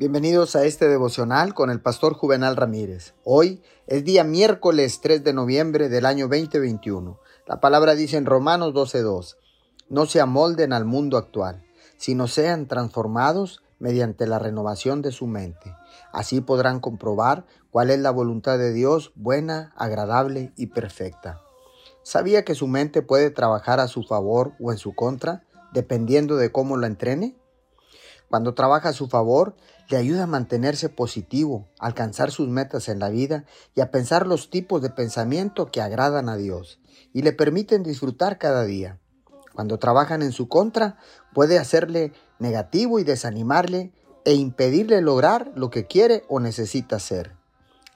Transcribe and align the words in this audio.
Bienvenidos 0.00 0.56
a 0.56 0.64
este 0.64 0.88
devocional 0.88 1.52
con 1.52 1.68
el 1.68 1.82
pastor 1.82 2.14
Juvenal 2.14 2.56
Ramírez. 2.56 3.12
Hoy 3.22 3.62
es 3.86 4.02
día 4.02 4.24
miércoles 4.24 5.02
3 5.02 5.22
de 5.22 5.34
noviembre 5.34 5.90
del 5.90 6.06
año 6.06 6.26
2021. 6.26 7.20
La 7.46 7.60
palabra 7.60 7.94
dice 7.94 8.16
en 8.16 8.24
Romanos 8.24 8.72
12:2, 8.72 9.36
no 9.90 10.06
se 10.06 10.22
amolden 10.22 10.72
al 10.72 10.86
mundo 10.86 11.18
actual, 11.18 11.62
sino 11.98 12.28
sean 12.28 12.66
transformados 12.66 13.62
mediante 13.78 14.26
la 14.26 14.38
renovación 14.38 15.02
de 15.02 15.12
su 15.12 15.26
mente. 15.26 15.76
Así 16.12 16.40
podrán 16.40 16.80
comprobar 16.80 17.44
cuál 17.70 17.90
es 17.90 17.98
la 17.98 18.10
voluntad 18.10 18.56
de 18.56 18.72
Dios 18.72 19.12
buena, 19.16 19.74
agradable 19.76 20.54
y 20.56 20.68
perfecta. 20.68 21.42
¿Sabía 22.02 22.42
que 22.42 22.54
su 22.54 22.68
mente 22.68 23.02
puede 23.02 23.28
trabajar 23.28 23.80
a 23.80 23.86
su 23.86 24.02
favor 24.02 24.52
o 24.60 24.72
en 24.72 24.78
su 24.78 24.94
contra, 24.94 25.44
dependiendo 25.74 26.36
de 26.36 26.50
cómo 26.50 26.78
la 26.78 26.86
entrene? 26.86 27.36
Cuando 28.30 28.54
trabaja 28.54 28.90
a 28.90 28.92
su 28.92 29.08
favor, 29.08 29.56
le 29.88 29.96
ayuda 29.96 30.22
a 30.22 30.28
mantenerse 30.28 30.88
positivo, 30.88 31.66
a 31.80 31.86
alcanzar 31.86 32.30
sus 32.30 32.48
metas 32.48 32.88
en 32.88 33.00
la 33.00 33.08
vida 33.08 33.44
y 33.74 33.80
a 33.80 33.90
pensar 33.90 34.28
los 34.28 34.50
tipos 34.50 34.80
de 34.82 34.90
pensamiento 34.90 35.72
que 35.72 35.80
agradan 35.80 36.28
a 36.28 36.36
Dios 36.36 36.78
y 37.12 37.22
le 37.22 37.32
permiten 37.32 37.82
disfrutar 37.82 38.38
cada 38.38 38.62
día. 38.62 39.00
Cuando 39.52 39.80
trabajan 39.80 40.22
en 40.22 40.30
su 40.30 40.46
contra, 40.46 40.96
puede 41.34 41.58
hacerle 41.58 42.12
negativo 42.38 43.00
y 43.00 43.04
desanimarle 43.04 43.92
e 44.24 44.34
impedirle 44.34 45.00
lograr 45.00 45.50
lo 45.56 45.70
que 45.70 45.88
quiere 45.88 46.22
o 46.28 46.38
necesita 46.38 46.96
hacer. 46.96 47.34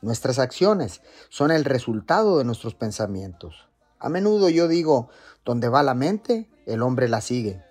Nuestras 0.03 0.41
acciones 0.41 1.01
son 1.29 1.53
el 1.53 1.65
resultado 1.65 2.39
de 2.39 2.45
nuestros 2.45 2.75
pensamientos. 2.75 3.69
A 4.01 4.09
menudo 4.09 4.49
yo 4.49 4.67
digo, 4.67 5.11
donde 5.45 5.69
va 5.69 5.85
la 5.85 5.95
mente, 5.95 6.51
el 6.67 6.83
hombre 6.83 7.09
la 7.09 7.21
sigue. 7.21 7.63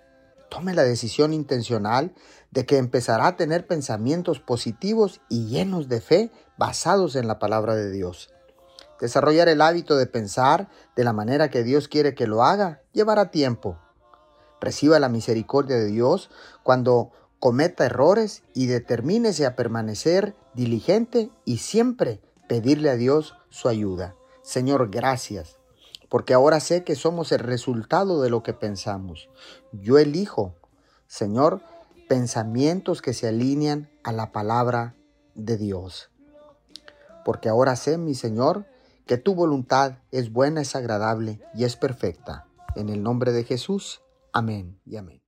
Tome 0.53 0.75
la 0.75 0.83
decisión 0.83 1.33
intencional 1.33 2.13
de 2.51 2.67
que 2.67 2.77
empezará 2.77 3.25
a 3.25 3.37
tener 3.37 3.65
pensamientos 3.65 4.39
positivos 4.39 5.19
y 5.27 5.47
llenos 5.47 5.89
de 5.89 5.99
fe 5.99 6.31
basados 6.59 7.15
en 7.15 7.27
la 7.27 7.39
palabra 7.39 7.75
de 7.75 7.89
Dios. 7.89 8.31
Desarrollar 9.01 9.49
el 9.49 9.61
hábito 9.61 9.97
de 9.97 10.05
pensar 10.05 10.69
de 10.95 11.03
la 11.03 11.11
manera 11.11 11.49
que 11.49 11.63
Dios 11.63 11.87
quiere 11.87 12.13
que 12.13 12.27
lo 12.27 12.43
haga 12.43 12.83
llevará 12.91 13.31
tiempo. 13.31 13.79
Reciba 14.61 14.99
la 14.99 15.09
misericordia 15.09 15.77
de 15.77 15.87
Dios 15.87 16.29
cuando 16.61 17.09
cometa 17.39 17.87
errores 17.87 18.43
y 18.53 18.67
determínese 18.67 19.47
a 19.47 19.55
permanecer 19.55 20.35
diligente 20.53 21.31
y 21.45 21.57
siempre 21.57 22.21
pedirle 22.47 22.91
a 22.91 22.95
Dios 22.95 23.33
su 23.49 23.69
ayuda. 23.69 24.13
Señor, 24.43 24.91
gracias 24.91 25.57
porque 26.13 26.35
ahora 26.35 26.59
sé 26.59 26.83
que 26.83 26.93
somos 26.93 27.31
el 27.31 27.39
resultado 27.39 28.21
de 28.21 28.29
lo 28.29 28.43
que 28.43 28.53
pensamos. 28.53 29.31
Yo 29.71 29.97
elijo, 29.97 30.53
Señor, 31.07 31.61
pensamientos 32.07 33.01
que 33.01 33.13
se 33.13 33.29
alinean 33.29 33.89
a 34.03 34.11
la 34.11 34.31
palabra 34.31 34.95
de 35.33 35.57
Dios. 35.57 36.11
Porque 37.25 37.49
ahora 37.49 37.75
sé, 37.75 37.97
mi 37.97 38.13
Señor, 38.13 38.67
que 39.07 39.17
tu 39.17 39.33
voluntad 39.33 40.03
es 40.11 40.31
buena, 40.31 40.61
es 40.61 40.75
agradable 40.75 41.41
y 41.55 41.63
es 41.63 41.77
perfecta. 41.77 42.45
En 42.75 42.89
el 42.89 43.01
nombre 43.01 43.31
de 43.31 43.43
Jesús. 43.43 44.03
Amén 44.33 44.79
y 44.85 44.97
amén. 44.97 45.22